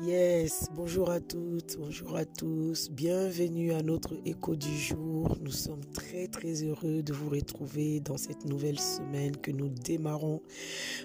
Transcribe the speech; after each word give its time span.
Yes, 0.00 0.68
bonjour 0.76 1.10
à 1.10 1.18
toutes, 1.18 1.76
bonjour 1.76 2.14
à 2.14 2.24
tous, 2.24 2.88
bienvenue 2.88 3.72
à 3.72 3.82
notre 3.82 4.14
écho 4.24 4.54
du 4.54 4.78
jour. 4.78 5.36
Nous 5.40 5.50
sommes 5.50 5.84
très 5.92 6.28
très 6.28 6.62
heureux 6.62 7.02
de 7.02 7.12
vous 7.12 7.28
retrouver 7.28 7.98
dans 7.98 8.16
cette 8.16 8.44
nouvelle 8.44 8.78
semaine 8.78 9.36
que 9.36 9.50
nous 9.50 9.68
démarrons. 9.68 10.40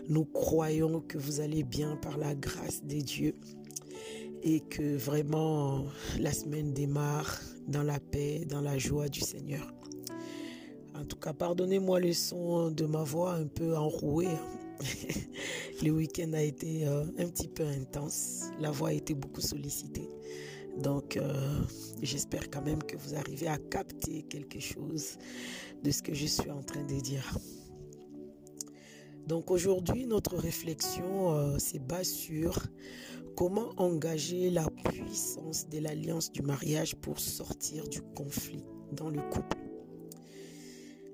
Nous 0.09 0.25
croyons 0.25 1.01
que 1.01 1.17
vous 1.17 1.39
allez 1.39 1.63
bien 1.63 1.95
par 1.95 2.19
la 2.19 2.35
grâce 2.35 2.83
des 2.83 3.01
dieux 3.01 3.33
et 4.43 4.59
que 4.59 4.96
vraiment 4.96 5.86
la 6.20 6.32
semaine 6.32 6.71
démarre 6.71 7.41
dans 7.68 7.84
la 7.84 8.00
paix, 8.00 8.46
dans 8.48 8.62
la 8.62 8.78
joie 8.78 9.10
du 9.10 9.21
Seigneur. 9.21 9.73
En 10.94 11.04
tout 11.04 11.18
cas, 11.18 11.34
pardonnez-moi 11.34 12.00
le 12.00 12.14
son 12.14 12.70
de 12.70 12.86
ma 12.86 13.02
voix 13.04 13.34
un 13.34 13.48
peu 13.48 13.75
enrouée. 13.75 14.38
le 15.83 15.91
week-end 15.91 16.33
a 16.33 16.41
été 16.41 16.87
euh, 16.87 17.03
un 17.17 17.27
petit 17.27 17.47
peu 17.47 17.63
intense. 17.63 18.49
La 18.59 18.71
voix 18.71 18.89
a 18.89 18.93
été 18.93 19.13
beaucoup 19.13 19.41
sollicitée. 19.41 20.09
Donc, 20.77 21.18
euh, 21.18 21.61
j'espère 22.01 22.50
quand 22.50 22.64
même 22.64 22.81
que 22.81 22.97
vous 22.97 23.15
arrivez 23.15 23.47
à 23.47 23.57
capter 23.57 24.23
quelque 24.23 24.59
chose 24.59 25.17
de 25.83 25.91
ce 25.91 26.01
que 26.01 26.14
je 26.14 26.25
suis 26.25 26.50
en 26.50 26.64
train 26.64 26.83
de 26.83 27.00
dire. 27.00 27.37
Donc 29.28 29.51
aujourd'hui, 29.51 30.05
notre 30.05 30.36
réflexion 30.36 31.33
euh, 31.33 31.57
se 31.57 31.78
base 31.78 32.09
sur 32.09 32.61
comment 33.38 33.69
engager 33.78 34.50
la 34.50 34.67
puissance 34.83 35.69
de 35.69 35.80
l'alliance 35.80 36.31
du 36.31 36.42
mariage 36.42 36.95
pour 36.95 37.19
sortir 37.19 37.88
du 37.88 38.02
conflit 38.02 38.66
dans 38.92 39.09
le 39.09 39.22
couple. 39.31 39.62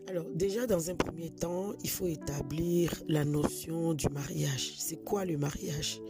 Alors 0.09 0.25
déjà, 0.33 0.65
dans 0.65 0.89
un 0.89 0.95
premier 0.95 1.29
temps, 1.29 1.73
il 1.83 1.89
faut 1.91 2.07
établir 2.07 2.91
la 3.07 3.23
notion 3.25 3.93
du 3.93 4.07
mariage. 4.09 4.73
C'est 4.79 5.03
quoi 5.03 5.23
le 5.23 5.37
mariage? 5.37 6.01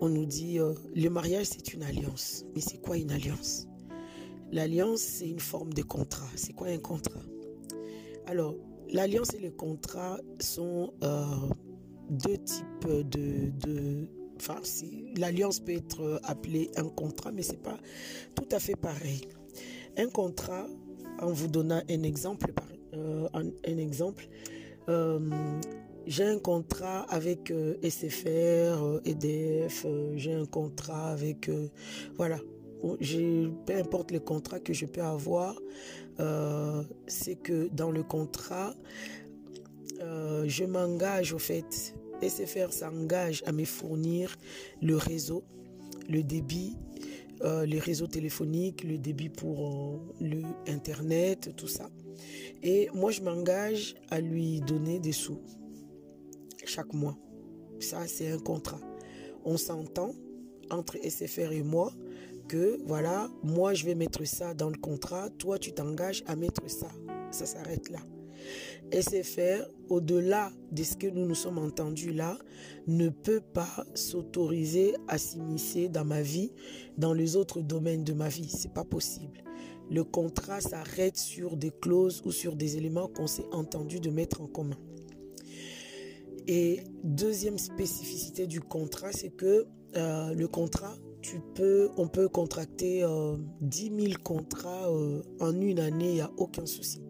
On 0.00 0.08
nous 0.08 0.24
dit, 0.24 0.58
euh, 0.58 0.72
le 0.96 1.10
mariage, 1.10 1.48
c'est 1.48 1.74
une 1.74 1.82
alliance. 1.82 2.46
Mais 2.54 2.62
c'est 2.62 2.78
quoi 2.78 2.96
une 2.96 3.10
alliance? 3.10 3.66
L'alliance, 4.50 5.00
c'est 5.00 5.28
une 5.28 5.40
forme 5.40 5.74
de 5.74 5.82
contrat. 5.82 6.26
C'est 6.36 6.54
quoi 6.54 6.68
un 6.68 6.78
contrat? 6.78 7.20
Alors, 8.24 8.54
l'alliance 8.90 9.34
et 9.34 9.40
le 9.40 9.50
contrat 9.50 10.18
sont 10.40 10.94
euh, 11.04 11.26
deux 12.08 12.38
types 12.38 12.88
de... 13.10 13.50
de 13.58 14.08
enfin, 14.36 14.62
l'alliance 15.18 15.60
peut 15.60 15.72
être 15.72 16.18
appelée 16.24 16.70
un 16.76 16.88
contrat, 16.88 17.30
mais 17.30 17.42
c'est 17.42 17.62
pas 17.62 17.78
tout 18.34 18.48
à 18.52 18.58
fait 18.58 18.76
pareil. 18.76 19.20
Un 19.98 20.08
contrat, 20.08 20.66
en 21.20 21.30
vous 21.30 21.48
donnant 21.48 21.82
un 21.90 22.02
exemple, 22.04 22.54
par 22.54 22.64
euh, 22.98 23.28
un, 23.34 23.78
exemple. 23.78 24.28
Euh, 24.88 25.18
j'ai 26.06 26.24
un 26.24 26.38
contrat 26.38 27.02
avec 27.10 27.50
euh, 27.50 27.76
SFR, 27.82 29.00
EDF, 29.04 29.86
j'ai 30.14 30.32
un 30.32 30.46
contrat 30.46 31.10
avec... 31.10 31.50
voilà, 32.16 32.38
peu 32.80 33.74
importe 33.76 34.10
le 34.10 34.20
contrat 34.20 34.60
que 34.60 34.72
je 34.72 34.86
peux 34.86 35.02
avoir, 35.02 35.54
c'est 37.06 37.36
que 37.36 37.68
dans 37.72 37.90
le 37.90 38.02
contrat, 38.02 38.74
je 40.00 40.64
m'engage 40.64 41.32
au 41.32 41.38
fait, 41.38 41.94
SFR 42.22 42.72
s'engage 42.72 43.42
à 43.46 43.52
me 43.52 43.64
fournir 43.64 44.36
le 44.80 44.96
réseau, 44.96 45.44
le 46.08 46.22
débit, 46.22 46.76
les 47.44 47.78
réseaux 47.78 48.06
téléphoniques, 48.06 48.84
le 48.84 48.96
débit 48.96 49.28
pour 49.28 50.00
le 50.20 50.42
Internet, 50.66 51.54
tout 51.56 51.68
ça. 51.68 51.90
Et 52.62 52.88
moi, 52.94 53.10
je 53.10 53.22
m'engage 53.22 53.94
à 54.10 54.20
lui 54.20 54.60
donner 54.60 54.98
des 54.98 55.12
sous 55.12 55.40
chaque 56.64 56.92
mois. 56.92 57.16
Ça, 57.80 58.06
c'est 58.06 58.30
un 58.30 58.38
contrat. 58.38 58.80
On 59.44 59.56
s'entend 59.56 60.12
entre 60.70 60.96
SFR 60.98 61.52
et 61.52 61.62
moi 61.62 61.92
que, 62.48 62.80
voilà, 62.86 63.28
moi, 63.42 63.74
je 63.74 63.84
vais 63.84 63.94
mettre 63.94 64.24
ça 64.26 64.54
dans 64.54 64.70
le 64.70 64.78
contrat. 64.78 65.30
Toi, 65.38 65.58
tu 65.58 65.72
t'engages 65.72 66.24
à 66.26 66.36
mettre 66.36 66.68
ça. 66.68 66.88
Ça 67.30 67.46
s'arrête 67.46 67.90
là. 67.90 68.00
SFR, 68.92 69.68
au-delà 69.88 70.50
de 70.72 70.82
ce 70.82 70.96
que 70.96 71.06
nous 71.06 71.26
nous 71.26 71.34
sommes 71.34 71.58
entendus 71.58 72.12
là, 72.12 72.38
ne 72.86 73.08
peut 73.08 73.40
pas 73.40 73.84
s'autoriser 73.94 74.94
à 75.08 75.18
s'immiscer 75.18 75.88
dans 75.88 76.04
ma 76.04 76.22
vie, 76.22 76.52
dans 76.96 77.12
les 77.12 77.36
autres 77.36 77.60
domaines 77.60 78.04
de 78.04 78.12
ma 78.12 78.28
vie. 78.28 78.48
C'est 78.48 78.72
pas 78.72 78.84
possible 78.84 79.42
le 79.90 80.04
contrat 80.04 80.60
s'arrête 80.60 81.16
sur 81.16 81.56
des 81.56 81.70
clauses 81.70 82.22
ou 82.24 82.32
sur 82.32 82.56
des 82.56 82.76
éléments 82.76 83.08
qu'on 83.08 83.26
s'est 83.26 83.46
entendu 83.52 84.00
de 84.00 84.10
mettre 84.10 84.40
en 84.40 84.46
commun. 84.46 84.78
Et 86.46 86.80
deuxième 87.04 87.58
spécificité 87.58 88.46
du 88.46 88.60
contrat, 88.60 89.12
c'est 89.12 89.30
que 89.30 89.66
euh, 89.96 90.34
le 90.34 90.48
contrat, 90.48 90.94
tu 91.20 91.40
peux, 91.54 91.90
on 91.96 92.08
peut 92.08 92.28
contracter 92.28 93.02
euh, 93.02 93.36
10 93.60 93.92
000 94.00 94.12
contrats 94.22 94.90
euh, 94.90 95.22
en 95.40 95.60
une 95.60 95.78
année, 95.78 96.08
il 96.08 96.14
n'y 96.14 96.20
a 96.20 96.30
aucun 96.36 96.66
souci. 96.66 97.02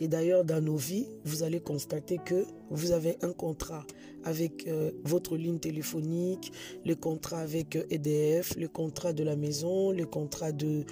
Et 0.00 0.08
d'ailleurs, 0.08 0.44
dans 0.44 0.62
nos 0.62 0.76
vies, 0.76 1.06
vous 1.24 1.42
allez 1.42 1.60
constater 1.60 2.18
que 2.24 2.46
vous 2.70 2.92
avez 2.92 3.16
un 3.22 3.32
contrat 3.32 3.84
avec 4.24 4.66
euh, 4.66 4.90
votre 5.04 5.36
ligne 5.36 5.58
téléphonique, 5.58 6.52
le 6.84 6.94
contrat 6.94 7.38
avec 7.38 7.76
EDF, 7.90 8.56
le 8.56 8.68
contrat 8.68 9.12
de 9.12 9.22
la 9.22 9.36
maison, 9.36 9.92
le 9.92 10.06
contrat 10.06 10.50
de 10.50 10.84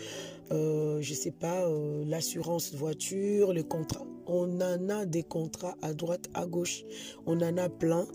euh, 0.52 1.00
je 1.00 1.14
sais 1.14 1.30
pas, 1.30 1.66
euh, 1.66 2.04
l'assurance 2.06 2.74
voiture, 2.74 3.52
les 3.52 3.64
contrats. 3.64 4.06
On 4.26 4.60
en 4.60 4.88
a 4.88 5.06
des 5.06 5.22
contrats 5.22 5.76
à 5.82 5.94
droite, 5.94 6.28
à 6.34 6.46
gauche. 6.46 6.84
On 7.26 7.40
en 7.40 7.56
a 7.56 7.68
plein. 7.68 8.06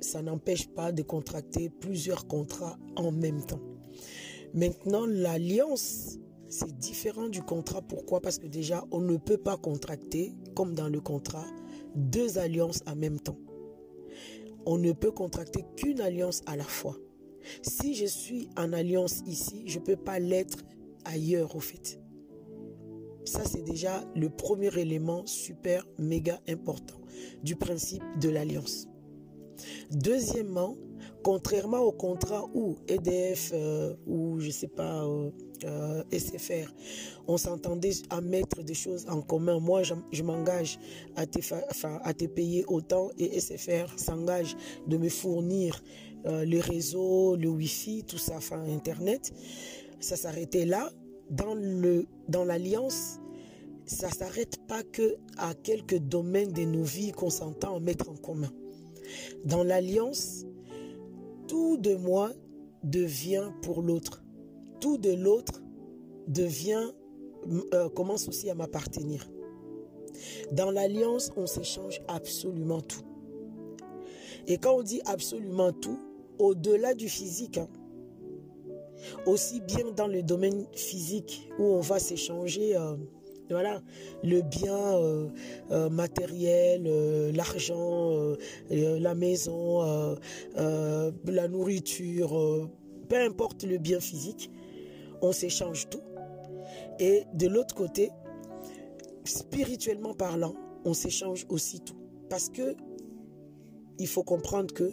Ça 0.00 0.20
n'empêche 0.20 0.66
pas 0.68 0.92
de 0.92 1.02
contracter 1.02 1.70
plusieurs 1.70 2.26
contrats 2.26 2.76
en 2.96 3.12
même 3.12 3.44
temps. 3.44 3.60
Maintenant, 4.54 5.06
l'alliance, 5.06 6.18
c'est 6.48 6.76
différent 6.78 7.28
du 7.28 7.42
contrat. 7.42 7.80
Pourquoi? 7.82 8.20
Parce 8.20 8.38
que 8.38 8.46
déjà, 8.46 8.84
on 8.90 9.00
ne 9.00 9.16
peut 9.16 9.38
pas 9.38 9.56
contracter, 9.56 10.32
comme 10.54 10.74
dans 10.74 10.88
le 10.88 11.00
contrat, 11.00 11.46
deux 11.94 12.38
alliances 12.38 12.82
en 12.86 12.96
même 12.96 13.20
temps. 13.20 13.38
On 14.66 14.78
ne 14.78 14.92
peut 14.92 15.10
contracter 15.12 15.64
qu'une 15.76 16.00
alliance 16.00 16.42
à 16.46 16.56
la 16.56 16.64
fois. 16.64 16.96
Si 17.62 17.94
je 17.94 18.06
suis 18.06 18.48
en 18.56 18.72
alliance 18.72 19.22
ici, 19.26 19.62
je 19.66 19.78
ne 19.78 19.84
peux 19.84 19.96
pas 19.96 20.18
l'être 20.18 20.58
ailleurs 21.04 21.56
au 21.56 21.60
fait. 21.60 22.00
Ça, 23.24 23.42
c'est 23.44 23.62
déjà 23.62 24.04
le 24.14 24.28
premier 24.28 24.76
élément 24.78 25.24
super, 25.26 25.86
méga 25.98 26.40
important 26.48 27.00
du 27.42 27.56
principe 27.56 28.02
de 28.20 28.28
l'alliance. 28.28 28.86
Deuxièmement, 29.90 30.76
contrairement 31.22 31.80
au 31.80 31.92
contrat 31.92 32.44
où 32.54 32.76
EDF 32.88 33.52
euh, 33.54 33.94
ou 34.06 34.40
je 34.40 34.50
sais 34.50 34.68
pas 34.68 35.04
euh, 35.04 35.30
euh, 35.64 36.02
SFR, 36.12 36.72
on 37.26 37.38
s'entendait 37.38 37.92
à 38.10 38.20
mettre 38.20 38.62
des 38.62 38.74
choses 38.74 39.06
en 39.08 39.22
commun. 39.22 39.58
Moi, 39.58 39.82
je, 39.82 40.22
m'engage 40.22 40.78
à 41.16 41.26
te, 41.26 41.38
à 42.02 42.14
te 42.14 42.24
payer 42.26 42.64
autant 42.66 43.10
et 43.18 43.40
SFR 43.40 43.98
s'engage 43.98 44.56
de 44.86 44.96
me 44.96 45.08
fournir 45.08 45.82
le 46.26 46.58
réseau, 46.58 47.36
le 47.36 47.50
Wi-Fi, 47.50 48.04
tout 48.04 48.16
ça, 48.16 48.38
Internet 48.68 49.30
ça 50.00 50.16
s'arrêtait 50.16 50.64
là. 50.64 50.90
Dans 51.30 51.54
le 51.54 52.06
dans 52.28 52.44
l'alliance, 52.44 53.18
ça 53.86 54.10
s'arrête 54.10 54.58
pas 54.66 54.82
que 54.82 55.16
à 55.38 55.54
quelques 55.54 55.98
domaines 55.98 56.52
de 56.52 56.62
nos 56.62 56.82
vies 56.82 57.12
qu'on 57.12 57.30
s'entend 57.30 57.80
mettre 57.80 58.10
en 58.10 58.16
commun. 58.16 58.52
Dans 59.44 59.62
l'alliance, 59.62 60.44
tout 61.48 61.76
de 61.76 61.94
moi 61.94 62.32
devient 62.82 63.50
pour 63.62 63.82
l'autre. 63.82 64.22
Tout 64.80 64.98
de 64.98 65.10
l'autre 65.10 65.62
devient 66.28 66.92
euh, 67.74 67.88
commence 67.90 68.28
aussi 68.28 68.48
à 68.50 68.54
m'appartenir. 68.54 69.28
Dans 70.52 70.70
l'alliance, 70.70 71.30
on 71.36 71.46
s'échange 71.46 72.00
absolument 72.08 72.80
tout. 72.80 73.02
Et 74.46 74.58
quand 74.58 74.76
on 74.76 74.82
dit 74.82 75.00
absolument 75.06 75.72
tout, 75.72 75.98
au-delà 76.38 76.94
du 76.94 77.08
physique, 77.08 77.58
hein, 77.58 77.68
aussi 79.26 79.60
bien 79.60 79.90
dans 79.96 80.06
le 80.06 80.22
domaine 80.22 80.66
physique 80.72 81.48
où 81.58 81.64
on 81.64 81.80
va 81.80 81.98
s'échanger 81.98 82.76
euh, 82.76 82.96
voilà 83.50 83.82
le 84.22 84.42
bien 84.42 84.76
euh, 84.76 85.28
euh, 85.70 85.90
matériel 85.90 86.84
l'argent 87.34 88.34
la 88.70 89.14
maison 89.14 90.16
la 90.56 91.48
nourriture 91.48 92.68
peu 93.08 93.16
importe 93.16 93.64
le 93.64 93.78
bien 93.78 94.00
physique 94.00 94.50
on 95.24 95.32
s'échange 95.32 95.88
tout. 95.88 96.02
Et 96.98 97.24
de 97.34 97.48
l'autre 97.48 97.74
côté 97.74 98.10
spirituellement 99.24 100.14
parlant 100.14 100.54
on 100.84 100.92
s'échange 100.92 101.46
aussi 101.48 101.80
tout. 101.80 101.96
Parce 102.28 102.48
que 102.48 102.76
il 103.98 104.06
faut 104.06 104.22
comprendre 104.22 104.74
que 104.74 104.92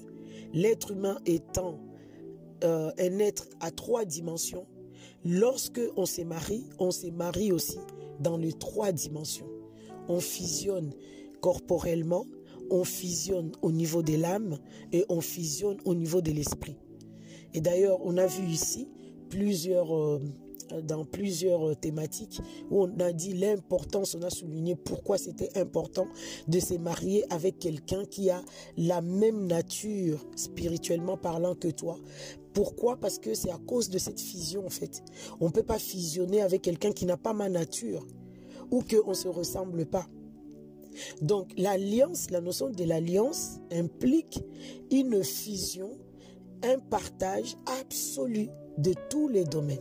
l'être 0.53 0.91
humain 0.91 1.17
étant 1.25 1.79
euh, 2.63 2.91
un 2.99 3.19
être 3.19 3.47
à 3.59 3.71
trois 3.71 4.05
dimensions, 4.05 4.65
lorsque 5.25 5.81
on 5.95 6.05
se 6.05 6.21
marie, 6.21 6.65
on 6.79 6.91
se 6.91 7.07
marie 7.07 7.51
aussi 7.51 7.79
dans 8.19 8.37
les 8.37 8.53
trois 8.53 8.91
dimensions. 8.91 9.49
On 10.07 10.19
fusionne 10.19 10.93
corporellement, 11.41 12.25
on 12.69 12.83
fusionne 12.83 13.51
au 13.61 13.71
niveau 13.71 14.01
de 14.01 14.15
l'âme 14.15 14.57
et 14.91 15.05
on 15.09 15.21
fusionne 15.21 15.77
au 15.85 15.95
niveau 15.95 16.21
de 16.21 16.31
l'esprit. 16.31 16.77
Et 17.53 17.61
d'ailleurs, 17.61 17.99
on 18.03 18.17
a 18.17 18.27
vu 18.27 18.47
ici. 18.47 18.87
Euh, 19.33 20.19
dans 20.83 21.03
plusieurs 21.03 21.77
thématiques 21.79 22.39
où 22.69 22.83
on 22.83 22.99
a 22.99 23.11
dit 23.11 23.33
l'importance, 23.33 24.15
on 24.15 24.21
a 24.21 24.29
souligné 24.29 24.75
pourquoi 24.75 25.17
c'était 25.17 25.57
important 25.59 26.07
de 26.47 26.59
se 26.61 26.75
marier 26.75 27.25
avec 27.29 27.59
quelqu'un 27.59 28.05
qui 28.05 28.29
a 28.29 28.41
la 28.77 29.01
même 29.01 29.47
nature 29.47 30.25
spirituellement 30.35 31.17
parlant 31.17 31.55
que 31.55 31.67
toi. 31.67 31.97
Pourquoi? 32.53 32.97
Parce 32.97 33.19
que 33.19 33.33
c'est 33.33 33.51
à 33.51 33.57
cause 33.57 33.89
de 33.89 33.97
cette 33.97 34.19
fusion 34.19 34.65
en 34.65 34.69
fait. 34.69 35.03
On 35.39 35.47
ne 35.47 35.51
peut 35.51 35.63
pas 35.63 35.79
fusionner 35.79 36.41
avec 36.41 36.61
quelqu'un 36.61 36.91
qui 36.91 37.05
n'a 37.05 37.17
pas 37.17 37.33
ma 37.33 37.49
nature 37.49 38.05
ou 38.71 38.81
qu'on 38.81 39.09
ne 39.09 39.15
se 39.15 39.27
ressemble 39.27 39.85
pas. 39.85 40.07
Donc 41.21 41.51
l'alliance, 41.57 42.29
la 42.31 42.41
notion 42.41 42.69
de 42.69 42.83
l'alliance 42.83 43.59
implique 43.71 44.43
une 44.91 45.23
fusion, 45.23 45.91
un 46.63 46.79
partage 46.79 47.55
absolu 47.65 48.49
de 48.77 48.93
tous 49.09 49.27
les 49.27 49.45
domaines. 49.45 49.79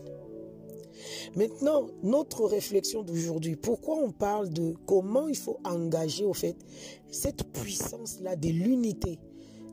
Maintenant, 1.35 1.87
notre 2.03 2.45
réflexion 2.45 3.03
d'aujourd'hui, 3.03 3.57
pourquoi 3.57 3.97
on 3.97 4.11
parle 4.11 4.51
de 4.51 4.75
comment 4.87 5.29
il 5.29 5.37
faut 5.37 5.59
engager 5.65 6.25
au 6.25 6.35
fait 6.35 6.57
cette 7.11 7.45
puissance-là 7.53 8.37
de 8.37 8.49
l'unité, 8.49 9.19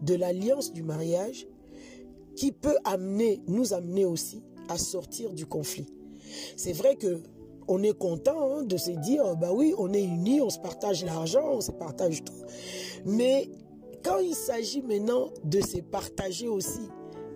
de 0.01 0.15
l'alliance 0.15 0.71
du 0.71 0.83
mariage, 0.83 1.47
qui 2.37 2.53
peut 2.53 2.77
amener, 2.85 3.41
nous 3.47 3.73
amener 3.73 4.05
aussi 4.05 4.41
à 4.69 4.77
sortir 4.77 5.33
du 5.33 5.45
conflit. 5.45 5.87
C'est 6.55 6.73
vrai 6.73 6.95
que 6.95 7.21
on 7.67 7.83
est 7.83 7.97
content 7.97 8.59
hein, 8.59 8.63
de 8.63 8.77
se 8.77 8.91
dire, 8.91 9.35
bah 9.35 9.51
oui, 9.51 9.73
on 9.77 9.91
est 9.91 10.03
unis, 10.03 10.39
on 10.39 10.49
se 10.49 10.59
partage 10.59 11.03
l'argent, 11.03 11.55
on 11.55 11.61
se 11.61 11.71
partage 11.71 12.23
tout. 12.23 12.33
Mais 13.05 13.49
quand 14.03 14.19
il 14.19 14.35
s'agit 14.35 14.81
maintenant 14.81 15.31
de 15.43 15.59
se 15.59 15.79
partager 15.79 16.47
aussi 16.47 16.87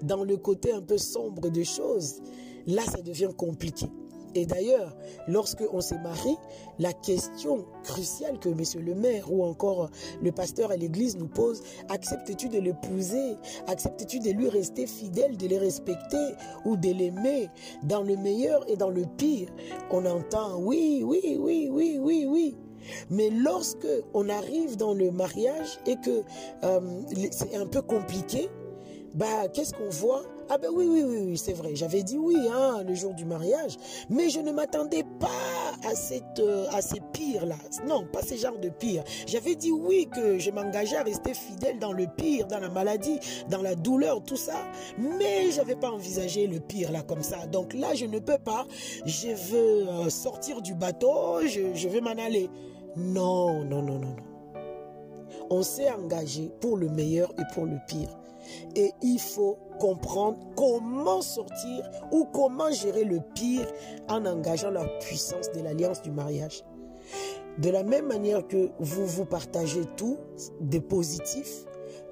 dans 0.01 0.23
le 0.23 0.37
côté 0.37 0.71
un 0.71 0.81
peu 0.81 0.97
sombre 0.97 1.49
des 1.49 1.65
choses, 1.65 2.21
là, 2.65 2.83
ça 2.83 3.01
devient 3.01 3.31
compliqué. 3.35 3.87
Et 4.35 4.45
d'ailleurs, 4.45 4.95
lorsque 5.27 5.63
on 5.73 5.81
s'est 5.81 5.99
marié, 5.99 6.35
la 6.79 6.93
question 6.93 7.65
cruciale 7.83 8.39
que 8.39 8.49
monsieur 8.49 8.81
le 8.81 8.95
maire 8.95 9.31
ou 9.31 9.43
encore 9.43 9.89
le 10.21 10.31
pasteur 10.31 10.71
à 10.71 10.77
l'église 10.77 11.17
nous 11.17 11.27
pose, 11.27 11.61
acceptes-tu 11.89 12.49
de 12.49 12.59
l'épouser? 12.59 13.35
Acceptes-tu 13.67 14.19
de 14.19 14.31
lui 14.31 14.49
rester 14.49 14.87
fidèle, 14.87 15.37
de 15.37 15.47
le 15.47 15.57
respecter 15.57 16.35
ou 16.65 16.77
de 16.77 16.89
l'aimer 16.89 17.49
dans 17.83 18.03
le 18.03 18.15
meilleur 18.15 18.69
et 18.69 18.77
dans 18.77 18.89
le 18.89 19.05
pire? 19.17 19.49
On 19.89 20.05
entend 20.05 20.59
oui, 20.59 21.03
oui, 21.03 21.37
oui, 21.39 21.69
oui, 21.71 21.99
oui, 21.99 22.25
oui. 22.27 22.57
Mais 23.09 23.29
lorsque 23.29 23.87
on 24.13 24.29
arrive 24.29 24.77
dans 24.77 24.93
le 24.93 25.11
mariage 25.11 25.79
et 25.85 25.97
que 25.97 26.23
euh, 26.63 27.01
c'est 27.31 27.55
un 27.55 27.67
peu 27.67 27.81
compliqué, 27.81 28.49
bah 29.13 29.47
qu'est-ce 29.53 29.73
qu'on 29.73 29.89
voit? 29.89 30.23
Ah 30.49 30.57
ben 30.57 30.69
oui, 30.73 30.87
oui, 30.89 31.03
oui, 31.03 31.37
c'est 31.37 31.53
vrai. 31.53 31.75
J'avais 31.75 32.03
dit 32.03 32.17
oui 32.17 32.35
hein, 32.51 32.83
le 32.87 32.93
jour 32.93 33.13
du 33.13 33.25
mariage, 33.25 33.77
mais 34.09 34.29
je 34.29 34.39
ne 34.39 34.51
m'attendais 34.51 35.03
pas 35.19 35.89
à, 35.89 35.95
cette, 35.95 36.39
euh, 36.39 36.65
à 36.71 36.81
ces 36.81 36.99
pires-là. 37.13 37.55
Non, 37.87 38.05
pas 38.11 38.21
ces 38.21 38.37
genres 38.37 38.59
de 38.59 38.69
pires. 38.69 39.03
J'avais 39.27 39.55
dit 39.55 39.71
oui 39.71 40.07
que 40.13 40.39
je 40.39 40.51
m'engageais 40.51 40.97
à 40.97 41.03
rester 41.03 41.33
fidèle 41.33 41.79
dans 41.79 41.93
le 41.93 42.07
pire, 42.17 42.47
dans 42.47 42.59
la 42.59 42.69
maladie, 42.69 43.19
dans 43.49 43.61
la 43.61 43.75
douleur, 43.75 44.23
tout 44.23 44.37
ça. 44.37 44.55
Mais 44.97 45.51
je 45.51 45.57
n'avais 45.57 45.75
pas 45.75 45.91
envisagé 45.91 46.47
le 46.47 46.59
pire 46.59 46.91
là 46.91 47.01
comme 47.01 47.23
ça. 47.23 47.45
Donc 47.47 47.73
là, 47.73 47.93
je 47.93 48.05
ne 48.05 48.19
peux 48.19 48.37
pas. 48.37 48.65
Je 49.05 49.29
veux 49.29 49.87
euh, 49.87 50.09
sortir 50.09 50.61
du 50.61 50.73
bateau, 50.73 51.41
je, 51.45 51.73
je 51.73 51.87
veux 51.87 52.01
m'en 52.01 52.11
aller. 52.11 52.49
Non, 52.95 53.63
non, 53.63 53.81
non, 53.81 53.99
non, 53.99 54.15
non. 54.15 54.31
On 55.49 55.63
s'est 55.63 55.91
engagé 55.91 56.49
pour 56.59 56.77
le 56.77 56.89
meilleur 56.89 57.31
et 57.37 57.43
pour 57.53 57.65
le 57.65 57.77
pire. 57.87 58.20
Et 58.75 58.91
il 59.01 59.19
faut 59.19 59.57
comprendre 59.79 60.37
comment 60.55 61.21
sortir 61.21 61.89
ou 62.11 62.25
comment 62.25 62.71
gérer 62.71 63.03
le 63.03 63.19
pire 63.35 63.67
en 64.07 64.25
engageant 64.25 64.71
la 64.71 64.85
puissance 64.99 65.51
de 65.51 65.61
l'alliance 65.61 66.01
du 66.01 66.11
mariage. 66.11 66.63
De 67.57 67.69
la 67.69 67.83
même 67.83 68.07
manière 68.07 68.47
que 68.47 68.69
vous 68.79 69.05
vous 69.05 69.25
partagez 69.25 69.83
tout 69.97 70.17
de 70.61 70.79
positif, 70.79 71.65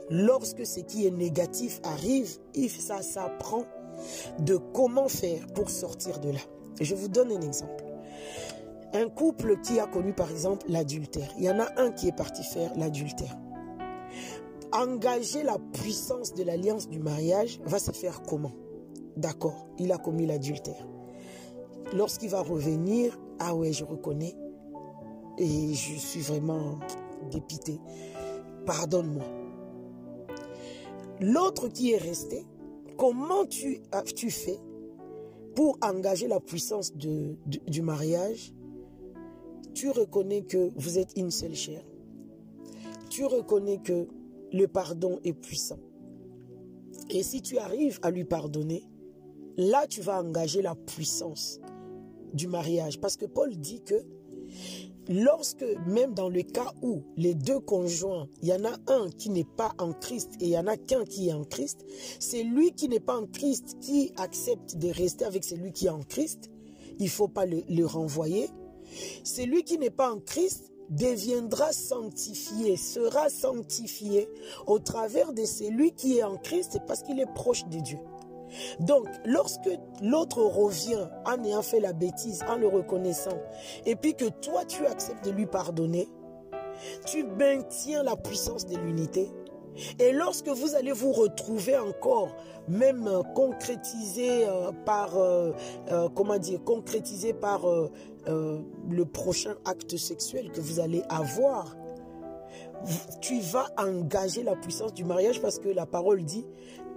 lorsque 0.10 0.66
ce 0.66 0.80
qui 0.82 1.08
est 1.08 1.12
négatif 1.12 1.80
arrive, 1.84 2.38
ça 2.80 3.02
s'apprend 3.02 3.64
de 4.40 4.58
comment 4.58 5.08
faire 5.08 5.46
pour 5.54 5.70
sortir 5.70 6.20
de 6.20 6.32
là. 6.32 6.40
Je 6.82 6.96
vous 6.96 7.08
donne 7.08 7.32
un 7.32 7.42
exemple. 7.42 7.84
Un 8.94 9.08
couple 9.10 9.60
qui 9.62 9.80
a 9.80 9.86
connu 9.86 10.14
par 10.14 10.32
exemple 10.32 10.66
l'adultère, 10.70 11.30
il 11.38 11.44
y 11.44 11.50
en 11.50 11.60
a 11.60 11.68
un 11.78 11.92
qui 11.92 12.08
est 12.08 12.16
parti 12.16 12.44
faire 12.44 12.72
l'adultère 12.76 13.38
engager 14.72 15.44
la 15.44 15.58
puissance 15.74 16.34
de 16.34 16.44
l'alliance 16.44 16.90
du 16.90 17.00
mariage 17.00 17.60
va 17.66 17.80
se 17.80 17.92
faire 17.92 18.22
comment? 18.24 18.54
D'accord, 19.18 19.68
il 19.78 19.92
a 19.92 19.98
commis 19.98 20.26
l'adultère. 20.26 20.88
Lorsqu'il 21.94 22.30
va 22.30 22.42
revenir, 22.42 23.20
ah 23.40 23.56
ouais, 23.56 23.74
je 23.74 23.84
reconnais 23.84 24.36
et 25.38 25.74
je 25.74 25.96
suis 25.96 26.22
vraiment 26.22 26.80
dépité. 27.32 27.80
Pardonne-moi. 28.66 29.24
L'autre 31.22 31.68
qui 31.68 31.92
est 31.92 31.98
resté, 31.98 32.46
comment 32.98 33.46
tu, 33.46 33.82
tu 34.16 34.30
fais 34.30 34.60
pour 35.56 35.78
engager 35.82 36.28
la 36.28 36.40
puissance 36.40 36.94
du 36.94 37.82
mariage? 37.82 38.54
Tu 39.74 39.90
reconnais 39.90 40.44
que 40.44 40.72
vous 40.76 40.98
êtes 40.98 41.18
une 41.18 41.32
seule 41.32 41.56
chair. 41.56 41.82
Tu 43.10 43.26
reconnais 43.26 43.80
que 43.80 44.08
le 44.54 44.68
pardon 44.68 45.20
est 45.24 45.34
puissant. 45.34 45.80
Et 47.10 47.24
si 47.24 47.42
tu 47.42 47.58
arrives 47.58 48.00
à 48.02 48.12
lui 48.12 48.24
pardonner, 48.24 48.84
là 49.58 49.88
tu 49.88 50.02
vas 50.02 50.22
engager 50.22 50.62
la 50.62 50.76
puissance 50.76 51.60
du 52.34 52.48
mariage. 52.48 53.00
Parce 53.00 53.18
que 53.18 53.26
Paul 53.26 53.56
dit 53.56 53.82
que 53.82 54.06
lorsque, 55.08 55.66
même 55.88 56.14
dans 56.14 56.30
le 56.30 56.44
cas 56.44 56.72
où 56.82 57.04
les 57.18 57.34
deux 57.34 57.60
conjoints, 57.60 58.28
il 58.42 58.50
y 58.50 58.54
en 58.54 58.64
a 58.66 58.78
un 58.88 59.10
qui 59.10 59.30
n'est 59.30 59.44
pas 59.44 59.74
en 59.80 59.94
Christ 59.94 60.34
et 60.40 60.46
il 60.46 60.52
y 60.52 60.58
en 60.58 60.68
a 60.68 60.78
qu'un 60.78 61.04
qui 61.04 61.30
est 61.30 61.34
en 61.34 61.44
Christ, 61.44 61.86
c'est 62.20 62.44
lui 62.44 62.72
qui 62.74 62.90
n'est 62.90 63.00
pas 63.00 63.18
en 63.18 63.26
Christ 63.26 63.78
qui 63.82 64.12
accepte 64.18 64.78
de 64.78 64.90
rester 64.90 65.26
avec 65.26 65.44
celui 65.44 65.72
qui 65.72 65.88
est 65.88 65.92
en 65.92 66.04
Christ. 66.04 66.52
Il 67.00 67.06
ne 67.06 67.10
faut 67.10 67.28
pas 67.28 67.46
le, 67.46 67.64
le 67.70 67.86
renvoyer. 67.86 68.50
C'est 69.24 69.46
lui 69.46 69.64
qui 69.64 69.78
n'est 69.78 69.90
pas 69.90 70.14
en 70.14 70.20
Christ 70.20 70.72
deviendra 70.90 71.72
sanctifié, 71.72 72.78
sera 72.78 73.30
sanctifié 73.30 74.30
au 74.68 74.80
travers 74.80 75.34
de 75.34 75.46
celui 75.46 75.92
qui 75.94 76.18
est 76.18 76.24
en 76.24 76.38
Christ 76.38 76.80
parce 76.88 77.04
qu'il 77.04 77.20
est 77.20 77.34
proche 77.34 77.66
de 77.66 77.80
Dieu. 77.80 78.00
Donc, 78.80 79.06
lorsque 79.26 79.70
l'autre 80.02 80.42
revient 80.42 81.08
en 81.26 81.44
ayant 81.44 81.62
fait 81.62 81.80
la 81.80 81.94
bêtise, 81.94 82.44
en 82.48 82.56
le 82.56 82.68
reconnaissant, 82.68 83.38
et 83.86 83.96
puis 83.96 84.16
que 84.16 84.26
toi 84.26 84.66
tu 84.66 84.86
acceptes 84.86 85.24
de 85.26 85.32
lui 85.32 85.46
pardonner, 85.46 86.08
tu 87.06 87.24
maintiens 87.24 88.04
la 88.04 88.16
puissance 88.16 88.66
de 88.66 88.78
l'unité. 88.78 89.30
Et 90.00 90.12
lorsque 90.12 90.48
vous 90.48 90.76
allez 90.76 90.92
vous 90.92 91.12
retrouver 91.12 91.78
encore, 91.78 92.36
même 92.68 93.08
euh, 93.08 93.24
concrétisé 93.36 94.46
euh, 94.46 94.72
par, 94.86 95.18
euh, 95.18 95.52
comment 96.16 96.38
dire, 96.38 96.64
concrétisé 96.64 97.34
par 97.34 97.62
euh, 98.30 98.60
le 98.90 99.06
prochain 99.06 99.56
acte 99.66 99.98
sexuel 99.98 100.52
que 100.52 100.62
vous 100.62 100.80
allez 100.80 101.02
avoir, 101.10 101.76
tu 103.22 103.40
vas 103.40 103.68
engager 103.78 104.44
la 104.44 104.56
puissance 104.56 104.94
du 104.94 105.04
mariage 105.04 105.42
parce 105.42 105.60
que 105.60 105.70
la 105.70 105.86
parole 105.86 106.24
dit, 106.24 106.46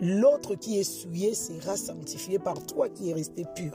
l'autre 0.01 0.55
qui 0.55 0.79
est 0.79 0.85
souillé 0.85 1.35
sera 1.35 1.77
sanctifié 1.77 2.39
par 2.39 2.65
toi 2.67 2.89
qui 2.89 3.11
es 3.11 3.15
resté 3.15 3.45
pur. 3.55 3.73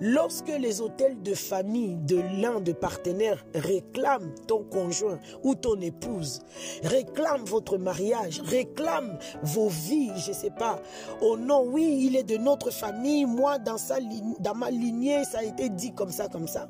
Lorsque 0.00 0.48
les 0.48 0.80
hôtels 0.80 1.22
de 1.22 1.34
famille 1.34 1.96
de 1.96 2.20
l'un 2.40 2.60
de 2.60 2.72
partenaires 2.72 3.44
réclament 3.54 4.34
ton 4.46 4.64
conjoint 4.64 5.18
ou 5.42 5.54
ton 5.54 5.80
épouse, 5.80 6.40
réclament 6.82 7.44
votre 7.44 7.78
mariage, 7.78 8.40
réclament 8.44 9.18
vos 9.42 9.68
vies, 9.68 10.12
je 10.16 10.30
ne 10.30 10.34
sais 10.34 10.50
pas. 10.50 10.80
Oh 11.20 11.36
non, 11.36 11.64
oui, 11.66 12.04
il 12.06 12.16
est 12.16 12.24
de 12.24 12.36
notre 12.36 12.70
famille, 12.70 13.24
moi 13.24 13.58
dans, 13.58 13.78
sa 13.78 13.96
dans 14.40 14.54
ma 14.54 14.70
lignée, 14.70 15.24
ça 15.24 15.38
a 15.38 15.42
été 15.42 15.68
dit 15.68 15.92
comme 15.92 16.10
ça, 16.10 16.28
comme 16.28 16.48
ça. 16.48 16.68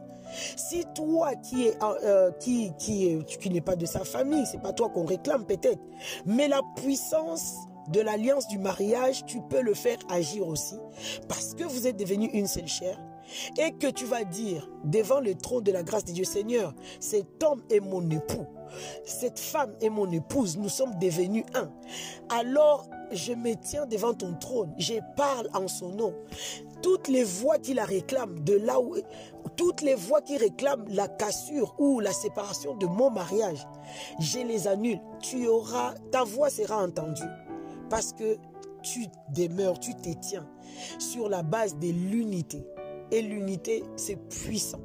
Si 0.56 0.84
toi 0.94 1.34
qui 1.36 1.68
est 1.68 1.78
euh, 1.82 2.30
qui 2.32 2.72
qui, 2.78 3.24
qui 3.24 3.50
n'est 3.50 3.60
pas 3.60 3.76
de 3.76 3.86
sa 3.86 4.04
famille, 4.04 4.44
c'est 4.46 4.60
pas 4.60 4.72
toi 4.72 4.88
qu'on 4.88 5.04
réclame 5.04 5.44
peut-être, 5.44 5.80
mais 6.24 6.48
la 6.48 6.60
puissance 6.76 7.54
de 7.88 8.00
l'alliance 8.00 8.48
du 8.48 8.58
mariage, 8.58 9.24
tu 9.26 9.40
peux 9.42 9.60
le 9.60 9.74
faire 9.74 9.98
agir 10.10 10.46
aussi. 10.46 10.76
Parce 11.28 11.54
que 11.54 11.64
vous 11.64 11.86
êtes 11.86 11.96
devenu 11.96 12.26
une 12.26 12.46
seule 12.46 12.68
chair. 12.68 13.00
Et 13.58 13.72
que 13.72 13.88
tu 13.88 14.04
vas 14.04 14.24
dire 14.24 14.70
devant 14.84 15.20
le 15.20 15.34
trône 15.34 15.64
de 15.64 15.72
la 15.72 15.82
grâce 15.82 16.04
de 16.04 16.12
Dieu, 16.12 16.24
Seigneur, 16.24 16.74
cet 17.00 17.42
homme 17.42 17.62
est 17.70 17.80
mon 17.80 18.08
époux. 18.10 18.46
Cette 19.04 19.38
femme 19.38 19.72
est 19.80 19.88
mon 19.88 20.10
épouse. 20.10 20.56
Nous 20.56 20.68
sommes 20.68 20.96
devenus 21.00 21.44
un. 21.54 21.70
Alors, 22.28 22.88
je 23.12 23.32
me 23.32 23.54
tiens 23.54 23.86
devant 23.86 24.14
ton 24.14 24.34
trône. 24.34 24.74
Je 24.78 24.94
parle 25.16 25.48
en 25.54 25.68
son 25.68 25.90
nom. 25.90 26.14
Toutes 26.82 27.08
les 27.08 27.24
voix 27.24 27.58
qui 27.58 27.74
la 27.74 27.84
réclament, 27.84 28.38
de 28.44 28.54
là 28.54 28.80
où, 28.80 28.94
toutes 29.56 29.80
les 29.80 29.94
voix 29.94 30.20
qui 30.20 30.36
réclament 30.36 30.86
la 30.88 31.08
cassure 31.08 31.74
ou 31.78 32.00
la 32.00 32.12
séparation 32.12 32.76
de 32.76 32.86
mon 32.86 33.10
mariage, 33.10 33.66
je 34.20 34.38
les 34.38 34.68
annule. 34.68 35.00
Tu 35.22 35.48
auras, 35.48 35.94
ta 36.12 36.24
voix 36.24 36.50
sera 36.50 36.82
entendue 36.82 37.22
parce 37.88 38.12
que 38.12 38.36
tu 38.82 39.06
demeures, 39.34 39.78
tu 39.78 39.94
t'étiens 39.94 40.48
sur 40.98 41.28
la 41.28 41.42
base 41.42 41.78
de 41.78 41.88
l'unité. 41.88 42.64
Et 43.10 43.22
l'unité, 43.22 43.84
c'est 43.96 44.16
puissant. 44.28 44.80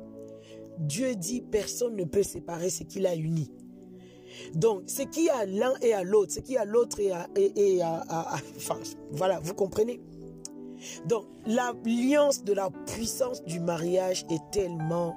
Dieu 0.78 1.16
dit, 1.16 1.42
personne 1.42 1.96
ne 1.96 2.04
peut 2.04 2.24
séparer 2.24 2.70
ce 2.70 2.84
qu'il 2.84 3.06
a 3.06 3.16
uni. 3.16 3.52
Donc, 4.56 4.84
ce 4.88 5.04
qui 5.04 5.30
a 5.30 5.46
l'un 5.46 5.74
et 5.82 5.94
à 5.94 6.04
l'autre, 6.04 6.34
ce 6.34 6.40
qui 6.40 6.58
a 6.58 6.66
l'autre 6.66 7.00
et 7.00 7.82
à, 7.82 8.04
enfin, 8.58 8.80
voilà, 9.12 9.40
vous 9.40 9.54
comprenez? 9.54 10.02
Donc, 11.06 11.26
l'alliance 11.46 12.44
de 12.44 12.54
la 12.54 12.70
puissance 12.88 13.44
du 13.44 13.60
mariage 13.60 14.26
est 14.32 14.42
tellement, 14.52 15.16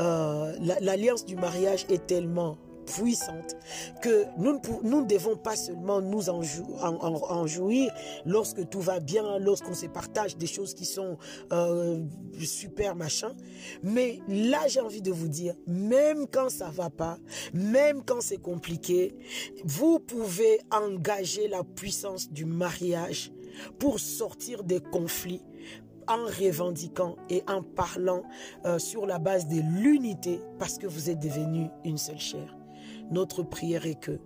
euh, 0.00 0.54
l'alliance 0.80 1.24
du 1.24 1.36
mariage 1.36 1.86
est 1.88 2.06
tellement 2.06 2.58
puissante 2.88 3.56
que 4.02 4.24
nous, 4.38 4.60
nous 4.82 5.02
ne 5.02 5.06
devons 5.06 5.36
pas 5.36 5.56
seulement 5.56 6.00
nous 6.00 6.28
en, 6.30 6.42
en, 6.82 7.46
jouir 7.46 7.92
lorsque 8.24 8.68
tout 8.68 8.80
va 8.80 9.00
bien, 9.00 9.38
lorsqu'on 9.38 9.74
se 9.74 9.86
partage 9.86 10.36
des 10.36 10.46
choses 10.46 10.74
qui 10.74 10.84
sont 10.84 11.18
euh, 11.52 12.02
super 12.40 12.96
machin. 12.96 13.32
Mais 13.82 14.20
là, 14.28 14.60
j'ai 14.68 14.80
envie 14.80 15.02
de 15.02 15.12
vous 15.12 15.28
dire, 15.28 15.54
même 15.66 16.26
quand 16.26 16.50
ça 16.50 16.70
va 16.70 16.90
pas, 16.90 17.18
même 17.52 18.02
quand 18.04 18.20
c'est 18.20 18.40
compliqué, 18.40 19.14
vous 19.64 19.98
pouvez 19.98 20.60
engager 20.70 21.48
la 21.48 21.64
puissance 21.64 22.30
du 22.30 22.44
mariage 22.44 23.32
pour 23.78 23.98
sortir 23.98 24.62
des 24.62 24.80
conflits 24.80 25.42
en 26.08 26.24
revendiquant 26.24 27.16
et 27.28 27.42
en 27.46 27.62
parlant 27.62 28.22
euh, 28.64 28.78
sur 28.78 29.06
la 29.06 29.18
base 29.18 29.46
de 29.46 29.60
l'unité 29.60 30.40
parce 30.58 30.78
que 30.78 30.86
vous 30.86 31.10
êtes 31.10 31.20
devenus 31.20 31.68
une 31.84 31.98
seule 31.98 32.18
chair. 32.18 32.57
Notre 33.10 33.42
prière 33.42 33.86
est 33.86 34.00
que 34.00 34.18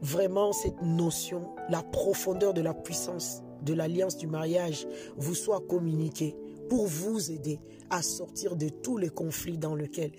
vraiment 0.00 0.52
cette 0.52 0.80
notion, 0.82 1.54
la 1.68 1.82
profondeur 1.82 2.54
de 2.54 2.60
la 2.60 2.74
puissance 2.74 3.42
de 3.62 3.74
l'alliance 3.74 4.16
du 4.16 4.26
mariage 4.26 4.86
vous 5.16 5.34
soit 5.34 5.60
communiquée 5.60 6.36
pour 6.68 6.86
vous 6.86 7.30
aider 7.30 7.60
à 7.90 8.02
sortir 8.02 8.56
de 8.56 8.68
tous 8.68 8.98
les 8.98 9.08
conflits 9.08 9.58
dans 9.58 9.74
lesquels 9.74 10.12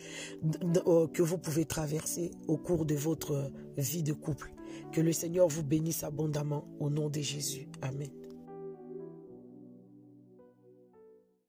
euh, 0.88 1.08
que 1.08 1.22
vous 1.22 1.38
pouvez 1.38 1.66
traverser 1.66 2.32
au 2.48 2.58
cours 2.58 2.86
de 2.86 2.96
votre 2.96 3.52
vie 3.78 4.04
de 4.04 4.14
couple. 4.14 4.52
Que 4.92 5.02
le 5.02 5.14
Seigneur 5.14 5.48
vous 5.48 5.64
bénisse 5.64 6.04
abondamment 6.04 6.68
au 6.80 6.90
nom 6.90 7.10
de 7.10 7.22
Jésus. 7.22 7.68
Amen. 7.82 8.10